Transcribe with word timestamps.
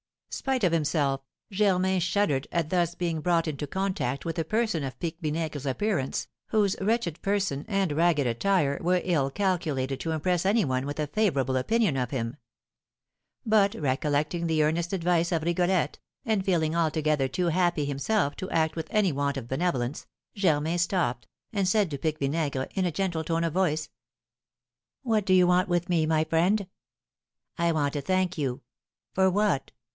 Spite 0.31 0.63
of 0.63 0.71
himself, 0.71 1.21
Germain 1.51 1.99
shuddered 1.99 2.47
at 2.53 2.69
thus 2.71 2.95
being 2.95 3.19
brought 3.21 3.47
into 3.47 3.67
contact 3.67 4.25
with 4.25 4.39
a 4.39 4.45
person 4.45 4.81
of 4.83 4.97
Pique 4.97 5.17
Vinaigre's 5.21 5.65
appearance, 5.65 6.29
whose 6.47 6.75
wretched 6.81 7.21
person 7.21 7.65
and 7.67 7.91
ragged 7.91 8.25
attire 8.25 8.79
were 8.81 9.01
ill 9.03 9.29
calculated 9.29 9.99
to 9.99 10.11
impress 10.11 10.43
any 10.43 10.65
one 10.65 10.87
with 10.87 10.99
a 10.99 11.05
favourable 11.05 11.55
opinion 11.55 11.97
of 11.97 12.09
him; 12.09 12.37
but 13.45 13.75
recollecting 13.75 14.47
the 14.47 14.63
earnest 14.63 14.93
advice 14.93 15.31
of 15.31 15.43
Rigolette, 15.43 15.99
and 16.25 16.43
feeling 16.45 16.75
altogether 16.75 17.27
too 17.27 17.47
happy 17.47 17.85
himself 17.85 18.35
to 18.37 18.49
act 18.49 18.75
with 18.77 18.87
any 18.89 19.11
want 19.11 19.37
of 19.37 19.49
benevolence, 19.49 20.07
Germain 20.33 20.79
stopped, 20.79 21.27
and 21.53 21.67
said 21.67 21.91
to 21.91 21.99
Pique 21.99 22.19
Vinaigre, 22.19 22.69
in 22.73 22.85
a 22.85 22.91
gentle 22.91 23.23
tone 23.23 23.43
of 23.43 23.53
voice: 23.53 23.89
"What 25.03 25.25
do 25.25 25.33
you 25.33 25.45
want 25.45 25.67
with 25.69 25.89
me, 25.89 26.07
my 26.07 26.23
friend?" 26.23 26.67
"I 27.57 27.71
want 27.73 27.93
to 27.93 28.01
thank 28.01 28.37
you." 28.37 28.61
"For 29.13 29.29
what?" 29.29 29.73